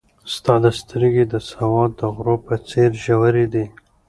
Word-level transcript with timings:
ستا 0.33 0.55
سترګې 0.81 1.25
د 1.33 1.35
سوات 1.49 1.91
د 1.99 2.01
غرو 2.15 2.35
په 2.45 2.53
څېر 2.67 2.91
ژورې 3.03 3.45
دي. 3.53 3.65